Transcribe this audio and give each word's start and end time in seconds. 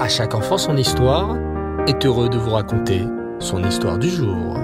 À 0.00 0.08
chaque 0.08 0.34
enfant 0.34 0.56
son 0.56 0.78
histoire 0.78 1.36
est 1.86 2.06
heureux 2.06 2.30
de 2.30 2.38
vous 2.38 2.52
raconter 2.52 3.02
son 3.38 3.62
histoire 3.62 3.98
du 3.98 4.08
jour. 4.08 4.56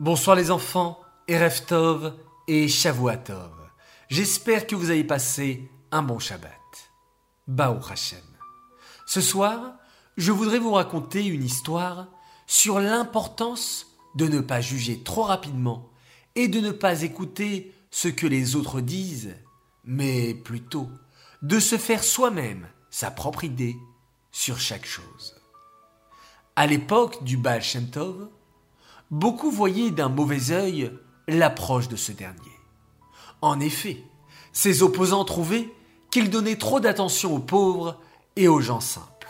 Bonsoir 0.00 0.36
les 0.36 0.50
enfants, 0.50 0.98
Erev 1.28 1.66
Tov 1.66 2.14
et 2.48 2.66
Shavuatov. 2.66 3.50
J'espère 4.08 4.66
que 4.66 4.74
vous 4.74 4.88
avez 4.88 5.04
passé 5.04 5.70
un 5.90 6.00
bon 6.00 6.18
Shabbat. 6.18 6.50
Bao 7.46 7.76
Hashem. 7.90 8.24
Ce 9.04 9.20
soir, 9.20 9.74
je 10.16 10.32
voudrais 10.32 10.60
vous 10.60 10.72
raconter 10.72 11.26
une 11.26 11.44
histoire 11.44 12.06
sur 12.46 12.80
l'importance 12.80 13.98
de 14.14 14.28
ne 14.28 14.40
pas 14.40 14.62
juger 14.62 15.02
trop 15.02 15.24
rapidement 15.24 15.90
et 16.36 16.48
de 16.48 16.60
ne 16.60 16.70
pas 16.70 17.02
écouter 17.02 17.74
ce 17.90 18.08
que 18.08 18.26
les 18.26 18.56
autres 18.56 18.80
disent, 18.80 19.34
mais 19.86 20.34
plutôt 20.34 20.88
de 21.42 21.58
se 21.58 21.76
faire 21.76 22.02
soi-même 22.02 22.66
sa 22.90 23.10
propre 23.10 23.44
idée 23.44 23.76
sur 24.32 24.58
chaque 24.58 24.86
chose. 24.86 25.36
À 26.56 26.66
l'époque 26.66 27.24
du 27.24 27.36
Baal 27.36 27.62
beaucoup 29.10 29.50
voyaient 29.50 29.90
d'un 29.90 30.08
mauvais 30.08 30.50
œil 30.50 30.92
l'approche 31.28 31.88
de 31.88 31.96
ce 31.96 32.12
dernier. 32.12 32.38
En 33.42 33.60
effet, 33.60 34.02
ses 34.52 34.82
opposants 34.82 35.24
trouvaient 35.24 35.72
qu'il 36.10 36.30
donnait 36.30 36.56
trop 36.56 36.80
d'attention 36.80 37.34
aux 37.34 37.40
pauvres 37.40 38.00
et 38.36 38.48
aux 38.48 38.60
gens 38.60 38.80
simples. 38.80 39.28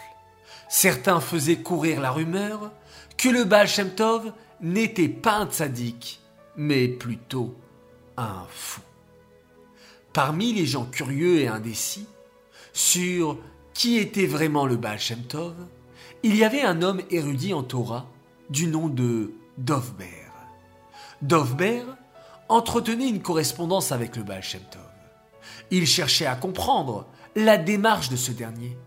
Certains 0.68 1.20
faisaient 1.20 1.62
courir 1.62 2.00
la 2.00 2.10
rumeur 2.10 2.70
que 3.16 3.28
le 3.28 3.44
Baal 3.44 3.68
n'était 4.60 5.08
pas 5.08 5.38
un 5.38 5.46
tzaddik, 5.46 6.20
mais 6.56 6.88
plutôt 6.88 7.54
un 8.16 8.44
fou. 8.50 8.80
Parmi 10.14 10.52
les 10.52 10.64
gens 10.64 10.84
curieux 10.84 11.40
et 11.40 11.48
indécis 11.48 12.06
sur 12.72 13.36
qui 13.74 13.98
était 13.98 14.26
vraiment 14.26 14.64
le 14.64 14.76
Baal 14.76 15.00
Shem 15.00 15.24
Tov, 15.24 15.54
il 16.22 16.36
y 16.36 16.44
avait 16.44 16.62
un 16.62 16.82
homme 16.82 17.02
érudit 17.10 17.52
en 17.52 17.64
Torah 17.64 18.06
du 18.48 18.68
nom 18.68 18.86
de 18.86 19.32
Dovber. 19.58 20.30
Dovber 21.20 21.82
entretenait 22.48 23.08
une 23.08 23.22
correspondance 23.22 23.90
avec 23.90 24.14
le 24.14 24.22
Baal 24.22 24.44
Shem 24.44 24.62
Tov. 24.70 24.82
Il 25.72 25.84
cherchait 25.84 26.26
à 26.26 26.36
comprendre 26.36 27.08
la 27.34 27.58
démarche 27.58 28.08
de 28.08 28.16
ce 28.16 28.30
dernier, 28.30 28.78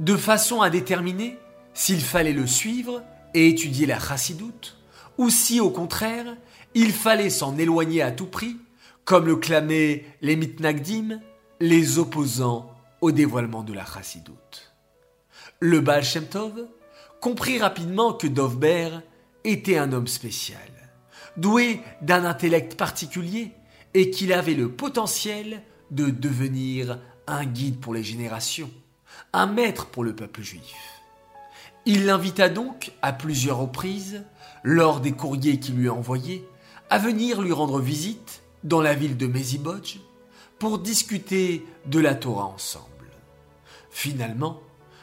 de 0.00 0.16
façon 0.16 0.62
à 0.62 0.68
déterminer 0.68 1.38
s'il 1.74 2.00
fallait 2.00 2.32
le 2.32 2.48
suivre 2.48 3.04
et 3.34 3.48
étudier 3.48 3.86
la 3.86 4.00
chassidoute, 4.00 4.78
ou 5.16 5.30
si 5.30 5.60
au 5.60 5.70
contraire 5.70 6.36
il 6.74 6.92
fallait 6.92 7.30
s'en 7.30 7.56
éloigner 7.56 8.02
à 8.02 8.10
tout 8.10 8.26
prix, 8.26 8.56
comme 9.04 9.26
le 9.26 9.36
clamaient 9.36 10.04
les 10.22 10.36
mitnagdim, 10.36 11.20
les 11.60 11.98
opposants 11.98 12.70
au 13.00 13.12
dévoilement 13.12 13.62
de 13.62 13.72
la 13.72 13.84
chassidoute. 13.84 14.74
Le 15.60 15.80
Baal 15.80 16.04
Shem 16.04 16.26
Tov 16.26 16.66
comprit 17.20 17.58
rapidement 17.58 18.12
que 18.14 18.26
Dovber 18.26 18.90
était 19.44 19.78
un 19.78 19.92
homme 19.92 20.06
spécial, 20.06 20.58
doué 21.36 21.80
d'un 22.00 22.24
intellect 22.24 22.76
particulier 22.76 23.52
et 23.92 24.10
qu'il 24.10 24.32
avait 24.32 24.54
le 24.54 24.70
potentiel 24.70 25.62
de 25.90 26.10
devenir 26.10 26.98
un 27.26 27.44
guide 27.44 27.80
pour 27.80 27.94
les 27.94 28.02
générations, 28.02 28.70
un 29.32 29.46
maître 29.46 29.86
pour 29.86 30.04
le 30.04 30.14
peuple 30.14 30.42
juif. 30.42 31.02
Il 31.86 32.06
l'invita 32.06 32.48
donc 32.48 32.92
à 33.02 33.12
plusieurs 33.12 33.58
reprises, 33.58 34.24
lors 34.62 35.00
des 35.00 35.12
courriers 35.12 35.60
qu'il 35.60 35.76
lui 35.76 35.90
envoyait, 35.90 36.42
à 36.88 36.98
venir 36.98 37.42
lui 37.42 37.52
rendre 37.52 37.80
visite 37.80 38.43
dans 38.64 38.80
la 38.80 38.94
ville 38.94 39.16
de 39.16 39.26
Mezibodj 39.26 40.00
pour 40.58 40.78
discuter 40.78 41.64
de 41.86 42.00
la 42.00 42.14
Torah 42.14 42.46
ensemble. 42.46 42.88
Finalement, 43.90 44.60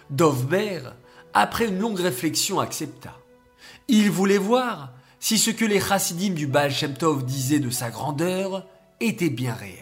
Dovber, 0.09 0.81
après 1.33 1.67
une 1.67 1.79
longue 1.79 1.99
réflexion, 1.99 2.59
accepta. 2.59 3.17
Il 3.87 4.11
voulait 4.11 4.37
voir 4.37 4.91
si 5.19 5.37
ce 5.37 5.51
que 5.51 5.65
les 5.65 5.79
chassidim 5.79 6.33
du 6.33 6.47
Baal 6.47 6.71
Shem 6.71 6.95
Tov 6.95 7.23
disaient 7.23 7.59
de 7.59 7.69
sa 7.69 7.91
grandeur 7.91 8.65
était 8.99 9.29
bien 9.29 9.53
réel. 9.53 9.77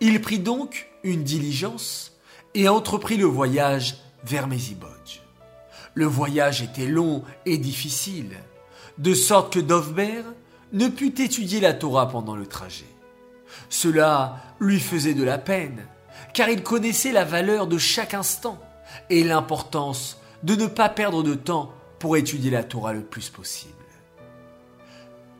Il 0.00 0.20
prit 0.20 0.38
donc 0.38 0.88
une 1.02 1.24
diligence 1.24 2.12
et 2.54 2.68
entreprit 2.68 3.16
le 3.16 3.26
voyage 3.26 3.96
vers 4.24 4.46
Mezibodj. 4.46 5.20
Le 5.94 6.06
voyage 6.06 6.62
était 6.62 6.86
long 6.86 7.24
et 7.44 7.58
difficile, 7.58 8.36
de 8.98 9.14
sorte 9.14 9.52
que 9.52 9.60
Dovber 9.60 10.22
ne 10.72 10.88
put 10.88 11.20
étudier 11.20 11.60
la 11.60 11.72
Torah 11.72 12.08
pendant 12.08 12.36
le 12.36 12.46
trajet. 12.46 12.86
Cela 13.68 14.36
lui 14.60 14.80
faisait 14.80 15.14
de 15.14 15.24
la 15.24 15.38
peine, 15.38 15.86
car 16.32 16.48
il 16.48 16.62
connaissait 16.62 17.12
la 17.12 17.24
valeur 17.24 17.66
de 17.66 17.78
chaque 17.78 18.14
instant 18.14 18.58
et 19.08 19.24
l'importance 19.24 20.18
de 20.42 20.54
ne 20.54 20.66
pas 20.66 20.88
perdre 20.88 21.22
de 21.22 21.34
temps 21.34 21.72
pour 21.98 22.16
étudier 22.16 22.50
la 22.50 22.64
Torah 22.64 22.92
le 22.92 23.02
plus 23.02 23.28
possible. 23.28 23.74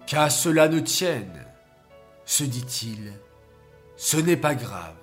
Qu'à 0.07 0.31
cela 0.31 0.69
ne 0.69 0.81
tienne, 0.81 1.47
se 2.25 2.45
dit-il, 2.45 3.13
ce 3.97 4.17
n'est 4.17 4.37
pas 4.37 4.55
grave, 4.55 4.95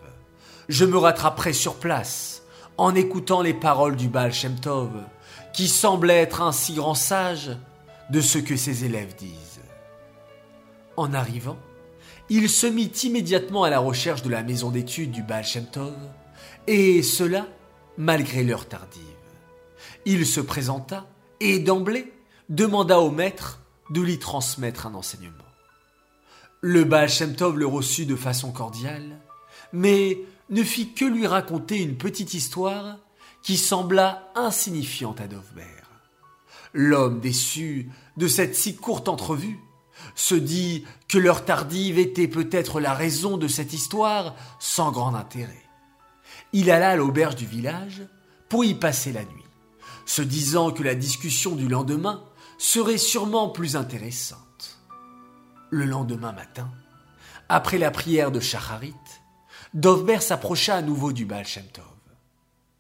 je 0.70 0.86
me 0.86 0.98
rattraperai 0.98 1.54
sur 1.54 1.76
place 1.76 2.44
en 2.78 2.94
écoutant 2.94 3.42
les 3.42 3.54
paroles 3.54 3.96
du 3.96 4.08
Baal 4.08 4.34
Shem 4.34 4.60
Tov, 4.60 4.92
qui 5.54 5.68
semble 5.68 6.12
être 6.12 6.42
un 6.42 6.52
si 6.52 6.74
grand 6.74 6.94
sage 6.94 7.52
de 8.10 8.22
ce 8.22 8.38
que 8.38 8.56
ses 8.56 8.86
élèves 8.86 9.16
disent. 9.16 9.57
En 10.98 11.14
arrivant, 11.14 11.60
il 12.28 12.50
se 12.50 12.66
mit 12.66 12.92
immédiatement 13.04 13.64
à 13.64 13.70
la 13.70 13.78
recherche 13.78 14.24
de 14.24 14.30
la 14.30 14.42
maison 14.42 14.72
d'études 14.72 15.12
du 15.12 15.22
Baal 15.22 15.46
et 16.66 17.04
cela 17.04 17.48
malgré 17.98 18.44
l'heure 18.44 18.68
tardive. 18.68 19.04
Il 20.06 20.26
se 20.26 20.42
présenta 20.42 21.08
et 21.40 21.60
d'emblée 21.60 22.12
demanda 22.50 23.00
au 23.00 23.12
maître 23.12 23.62
de 23.92 24.02
lui 24.02 24.18
transmettre 24.18 24.88
un 24.88 24.96
enseignement. 24.96 25.34
Le 26.62 26.84
Baal 26.84 27.10
le 27.56 27.68
reçut 27.68 28.08
de 28.08 28.16
façon 28.16 28.52
cordiale, 28.52 29.20
mais 29.72 30.18
ne 30.50 30.64
fit 30.64 30.94
que 30.94 31.06
lui 31.06 31.28
raconter 31.28 31.78
une 31.78 31.98
petite 31.98 32.34
histoire 32.34 32.98
qui 33.44 33.58
sembla 33.58 34.32
insignifiante 34.34 35.22
à 35.22 35.28
Dovber. 35.28 35.64
L'homme 36.74 37.20
déçu 37.20 37.90
de 38.18 38.28
cette 38.28 38.56
si 38.56 38.76
courte 38.76 39.08
entrevue 39.08 39.60
se 40.16 40.36
dit 40.36 40.86
que 41.08 41.18
l'heure 41.18 41.46
tardive 41.46 42.00
était 42.00 42.28
peut-être 42.28 42.80
la 42.80 42.94
raison 42.94 43.38
de 43.38 43.48
cette 43.48 43.74
histoire 43.74 44.36
sans 44.60 44.92
grand 44.92 45.16
intérêt. 45.16 45.64
Il 46.54 46.72
alla 46.72 46.92
à 46.92 46.96
l'auberge 46.96 47.36
du 47.36 47.46
village 47.46 48.04
pour 48.50 48.64
y 48.64 48.74
passer 48.74 49.12
la 49.12 49.24
nuit, 49.24 49.44
se 50.06 50.22
disant 50.22 50.72
que 50.72 50.84
la 50.84 50.96
discussion 50.96 51.56
du 51.56 51.68
lendemain 51.68 52.24
serait 52.58 52.98
sûrement 52.98 53.50
plus 53.50 53.76
intéressante. 53.76 54.80
Le 55.70 55.86
lendemain 55.86 56.32
matin, 56.32 56.72
après 57.50 57.78
la 57.78 57.92
prière 57.92 58.32
de 58.32 58.40
Shacharit, 58.40 58.94
Dovber 59.74 60.22
s'approcha 60.22 60.76
à 60.76 60.82
nouveau 60.82 61.12
du 61.12 61.26
Baal 61.26 61.46
Shem 61.46 61.66
Tov. 61.66 61.84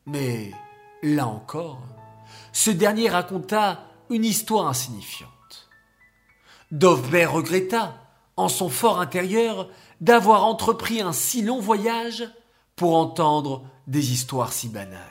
Mais, 0.05 0.51
là 1.03 1.27
encore, 1.27 1.83
ce 2.53 2.71
dernier 2.71 3.09
raconta 3.09 3.83
une 4.09 4.23
histoire 4.23 4.67
insignifiante. 4.67 5.29
Dovber 6.71 7.25
regretta, 7.25 7.95
en 8.35 8.49
son 8.49 8.69
fort 8.69 8.99
intérieur, 8.99 9.69
d'avoir 10.01 10.45
entrepris 10.45 11.01
un 11.01 11.13
si 11.13 11.41
long 11.41 11.59
voyage 11.59 12.23
pour 12.75 12.95
entendre 12.95 13.65
des 13.87 14.11
histoires 14.11 14.53
si 14.53 14.67
banales. 14.67 15.01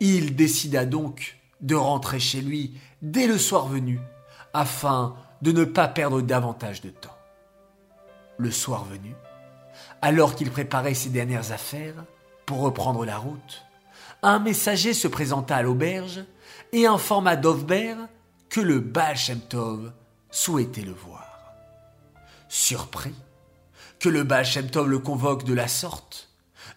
Il 0.00 0.36
décida 0.36 0.86
donc 0.86 1.38
de 1.60 1.74
rentrer 1.74 2.20
chez 2.20 2.40
lui 2.40 2.78
dès 3.02 3.26
le 3.26 3.38
soir 3.38 3.66
venu, 3.66 4.00
afin 4.52 5.16
de 5.42 5.52
ne 5.52 5.64
pas 5.64 5.88
perdre 5.88 6.20
davantage 6.20 6.80
de 6.80 6.90
temps. 6.90 7.16
Le 8.38 8.50
soir 8.50 8.84
venu, 8.84 9.14
alors 10.02 10.34
qu'il 10.34 10.50
préparait 10.50 10.94
ses 10.94 11.10
dernières 11.10 11.52
affaires 11.52 12.04
pour 12.46 12.60
reprendre 12.60 13.04
la 13.04 13.18
route, 13.18 13.64
un 14.22 14.38
messager 14.38 14.94
se 14.94 15.08
présenta 15.08 15.56
à 15.56 15.62
l'auberge 15.62 16.24
et 16.72 16.86
informa 16.86 17.36
Dovber 17.36 17.94
que 18.48 18.60
le 18.60 18.80
Baal 18.80 19.16
souhaitait 20.34 20.82
le 20.82 20.92
voir. 20.92 21.54
Surpris 22.48 23.14
que 24.00 24.08
le 24.08 24.24
Baal 24.24 24.44
Shem 24.44 24.68
Tov 24.68 24.88
le 24.88 24.98
convoque 24.98 25.44
de 25.44 25.54
la 25.54 25.68
sorte, 25.68 26.28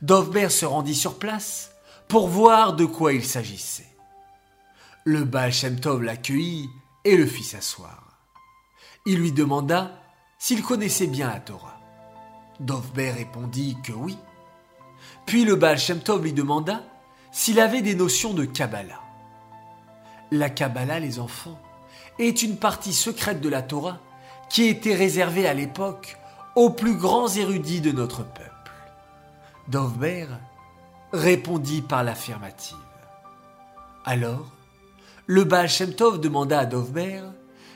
Dovber 0.03 0.49
se 0.49 0.65
rendit 0.65 0.95
sur 0.95 1.17
place 1.17 1.71
pour 2.07 2.27
voir 2.27 2.75
de 2.75 2.85
quoi 2.85 3.13
il 3.13 3.25
s'agissait. 3.25 3.89
Le 5.05 5.23
Baal 5.23 5.51
Shem 5.51 5.79
Tov 5.79 6.03
l'accueillit 6.03 6.69
et 7.03 7.17
le 7.17 7.25
fit 7.25 7.43
s'asseoir. 7.43 8.19
Il 9.07 9.17
lui 9.17 9.31
demanda 9.31 9.91
s'il 10.37 10.61
connaissait 10.61 11.07
bien 11.07 11.27
la 11.27 11.39
Torah. 11.39 11.79
Dovber 12.59 13.09
répondit 13.11 13.75
que 13.83 13.91
oui. 13.91 14.17
Puis 15.25 15.45
le 15.45 15.55
Baal 15.55 15.79
Shem 15.79 15.99
Tov 15.99 16.21
lui 16.21 16.33
demanda 16.33 16.83
s'il 17.31 17.59
avait 17.59 17.81
des 17.81 17.95
notions 17.95 18.33
de 18.33 18.45
Kabbalah. 18.45 19.01
La 20.29 20.51
Kabbalah, 20.51 20.99
les 20.99 21.19
enfants, 21.19 21.59
est 22.19 22.41
une 22.41 22.57
partie 22.57 22.93
secrète 22.93 23.41
de 23.41 23.49
la 23.49 23.61
Torah 23.61 23.99
qui 24.49 24.65
était 24.65 24.95
réservée 24.95 25.47
à 25.47 25.53
l'époque 25.53 26.17
aux 26.55 26.69
plus 26.69 26.95
grands 26.95 27.27
érudits 27.27 27.81
de 27.81 27.91
notre 27.91 28.23
peuple. 28.23 28.71
Dovber 29.67 30.27
répondit 31.11 31.81
par 31.81 32.03
l'affirmative. 32.03 32.77
Alors, 34.05 34.51
le 35.25 35.43
Baal 35.43 35.69
Shem 35.69 35.93
Tov 35.93 36.19
demanda 36.19 36.59
à 36.59 36.65
Dovber 36.65 37.21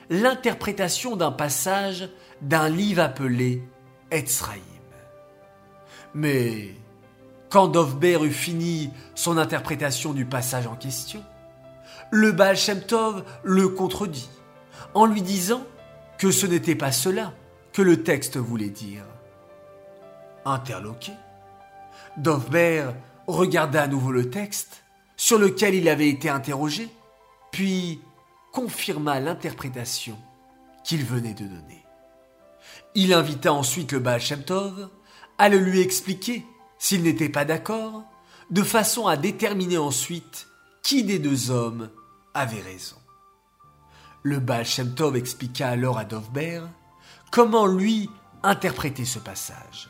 l'interprétation 0.10 1.16
d'un 1.16 1.32
passage 1.32 2.10
d'un 2.42 2.70
livre 2.70 3.02
appelé 3.02 3.62
Etzraïm. 4.10 4.62
Mais 6.14 6.76
quand 7.50 7.68
Dovber 7.68 8.20
eut 8.24 8.32
fini 8.32 8.90
son 9.16 9.38
interprétation 9.38 10.14
du 10.14 10.26
passage 10.26 10.68
en 10.68 10.76
question, 10.76 11.24
le 12.10 12.32
Baal 12.32 12.58
le 13.44 13.70
contredit 13.70 14.30
en 14.94 15.06
lui 15.06 15.22
disant 15.22 15.64
que 16.18 16.32
ce 16.32 16.46
n'était 16.46 16.76
pas 16.76 16.92
cela 16.92 17.34
que 17.74 17.82
le 17.82 18.04
texte 18.04 18.38
voulait 18.38 18.70
dire. 18.70 19.04
Interloqué, 20.46 21.14
Dovber 22.18 22.90
regarda 23.28 23.84
à 23.84 23.88
nouveau 23.88 24.12
le 24.12 24.30
texte 24.30 24.84
sur 25.16 25.38
lequel 25.38 25.76
il 25.76 25.88
avait 25.88 26.10
été 26.10 26.30
interrogé, 26.30 26.90
puis 27.52 28.02
confirma 28.52 29.20
l'interprétation 29.20 30.18
qu'il 30.84 31.06
venait 31.06 31.34
de 31.34 31.46
donner. 31.46 31.86
Il 32.96 33.14
invita 33.14 33.54
ensuite 33.54 33.92
le 33.92 34.00
Baal 34.00 34.20
Shem 34.20 34.44
Tov 34.44 34.90
à 35.38 35.48
le 35.48 35.58
lui 35.58 35.80
expliquer 35.80 36.46
s'il 36.78 37.04
n'était 37.04 37.30
pas 37.30 37.46
d'accord, 37.46 38.04
de 38.50 38.64
façon 38.64 39.06
à 39.06 39.16
déterminer 39.16 39.78
ensuite 39.78 40.48
qui 40.84 41.04
des 41.04 41.20
deux 41.20 41.52
hommes 41.52 41.90
avait 42.34 42.62
raison? 42.62 42.98
Le 44.24 44.40
Baal 44.40 44.66
Shem 44.66 44.94
Tov 44.94 45.16
expliqua 45.16 45.68
alors 45.68 45.98
à 45.98 46.06
Dovber 46.06 46.62
comment 47.32 47.66
lui 47.66 48.10
interpréter 48.44 49.06
ce 49.06 49.20
passage. 49.20 49.90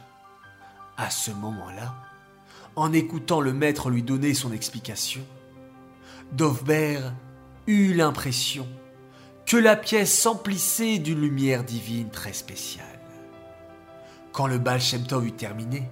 À 0.98 1.10
ce 1.10 1.32
moment-là, 1.32 1.96
en 2.76 2.94
écoutant 2.94 3.42
le 3.42 3.54
maître 3.54 3.90
lui 3.90 4.04
donner 4.04 4.34
son 4.34 4.52
explication, 4.52 5.26
Dovber 6.32 7.00
eut 7.68 7.94
l'impression 7.94 8.68
que 9.46 9.58
la 9.58 9.76
pièce 9.76 10.18
s'emplissait 10.18 11.00
d'une 11.00 11.20
lumière 11.20 11.64
divine 11.64 12.10
très 12.10 12.34
spéciale. 12.34 12.86
Quand 14.32 14.48
le 14.48 14.60
Baal 14.60 14.80
Shem 14.80 15.06
Tov 15.06 15.26
eut 15.26 15.34
terminé, 15.34 15.90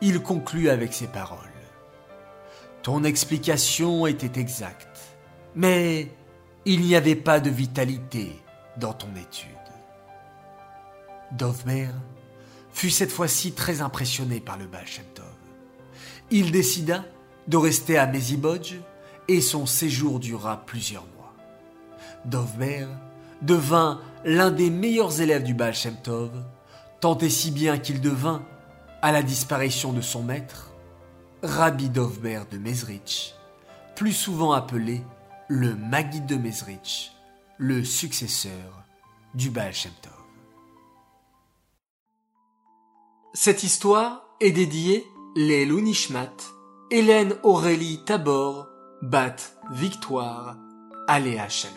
il 0.00 0.20
conclut 0.20 0.68
avec 0.68 0.92
ces 0.92 1.06
paroles. 1.06 1.51
Ton 2.82 3.04
explication 3.04 4.06
était 4.08 4.40
exacte, 4.40 4.98
mais 5.54 6.08
il 6.64 6.80
n'y 6.80 6.96
avait 6.96 7.14
pas 7.14 7.38
de 7.38 7.48
vitalité 7.48 8.42
dans 8.76 8.92
ton 8.92 9.14
étude. 9.14 9.48
Dovmer 11.30 11.88
fut 12.72 12.90
cette 12.90 13.12
fois-ci 13.12 13.52
très 13.52 13.82
impressionné 13.82 14.40
par 14.40 14.58
le 14.58 14.66
Baal. 14.66 14.84
Il 16.30 16.50
décida 16.50 17.04
de 17.46 17.56
rester 17.56 17.98
à 17.98 18.06
Mezibodj 18.06 18.76
et 19.28 19.40
son 19.40 19.66
séjour 19.66 20.18
dura 20.18 20.64
plusieurs 20.66 21.06
mois. 21.16 21.34
Dovmer 22.24 22.86
devint 23.42 24.00
l'un 24.24 24.50
des 24.50 24.70
meilleurs 24.70 25.20
élèves 25.20 25.44
du 25.44 25.54
Baal 25.54 25.74
tant 27.00 27.18
et 27.18 27.30
si 27.30 27.50
bien 27.50 27.78
qu'il 27.78 28.00
devint, 28.00 28.42
à 29.02 29.12
la 29.12 29.22
disparition 29.22 29.92
de 29.92 30.00
son 30.00 30.22
maître, 30.22 30.71
Rabbi 31.44 31.88
Dovber 31.88 32.42
de 32.52 32.56
Mezrich, 32.56 33.34
plus 33.96 34.12
souvent 34.12 34.52
appelé 34.52 35.02
le 35.48 35.74
Maguide 35.74 36.26
de 36.26 36.36
Mezrich, 36.36 37.10
le 37.58 37.82
successeur 37.82 38.84
du 39.34 39.50
Baal 39.50 39.74
Shem 39.74 39.90
Tov. 40.02 40.12
Cette 43.34 43.64
histoire 43.64 44.22
est 44.40 44.52
dédiée 44.52 45.04
Lélu 45.34 45.82
Nishmat, 45.82 46.30
Hélène 46.92 47.34
Aurélie 47.42 48.04
Tabor, 48.04 48.68
Bat 49.02 49.34
Victoire, 49.72 50.56
Aléa 51.08 51.48
Shalom. 51.48 51.76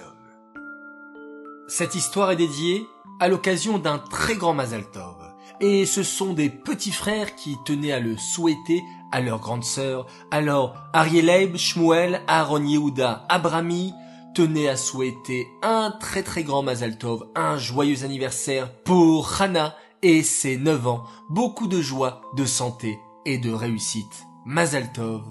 Cette 1.67 1.95
histoire 1.95 2.29
est 2.29 2.35
dédiée 2.35 2.85
à 3.19 3.29
l'occasion 3.29 3.79
d'un 3.79 3.97
très 3.97 4.35
grand 4.35 4.53
Mazal 4.53 4.85
Tov. 4.91 5.15
Et 5.61 5.85
ce 5.85 6.03
sont 6.03 6.33
des 6.33 6.49
petits 6.49 6.91
frères 6.91 7.35
qui 7.35 7.55
tenaient 7.65 7.93
à 7.93 7.99
le 7.99 8.17
souhaiter 8.17 8.83
à 9.15 9.21
leur 9.21 9.39
grande 9.39 9.63
sœur. 9.63 10.07
Alors, 10.29 10.75
Arieleib, 10.91 11.55
Shmuel, 11.55 12.21
Aaron 12.27 12.65
Yehuda, 12.65 13.25
Abrami 13.29 13.93
tenaient 14.33 14.67
à 14.67 14.75
souhaiter 14.75 15.47
un 15.63 15.93
très 16.01 16.21
très 16.21 16.43
grand 16.43 16.63
Mazal 16.63 16.97
Tov, 16.97 17.25
un 17.33 17.57
joyeux 17.57 18.03
anniversaire 18.03 18.69
pour 18.83 19.41
Hana 19.41 19.73
et 20.01 20.21
ses 20.21 20.57
9 20.57 20.87
ans. 20.87 21.03
Beaucoup 21.29 21.67
de 21.67 21.81
joie, 21.81 22.23
de 22.35 22.43
santé 22.43 22.99
et 23.25 23.37
de 23.37 23.53
réussite. 23.53 24.25
Mazal 24.45 24.91
Tov. 24.91 25.21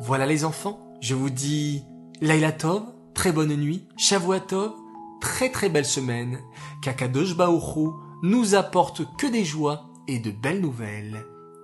Voilà 0.00 0.26
les 0.26 0.44
enfants, 0.44 0.78
je 1.00 1.16
vous 1.16 1.30
dis 1.30 1.82
Laila 2.20 2.52
Tov, 2.52 2.84
très 3.14 3.32
bonne 3.32 3.56
nuit, 3.56 3.88
Shavua 3.96 4.38
Tov, 4.38 4.74
très 5.20 5.50
très 5.50 5.70
belle 5.70 5.84
semaine, 5.84 6.38
Kakadosh 6.82 7.34
nous 8.22 8.54
apporte 8.54 9.16
que 9.16 9.26
des 9.26 9.44
joies 9.44 9.90
et 10.06 10.20
de 10.20 10.30
belles 10.30 10.60
nouvelles. 10.60 11.33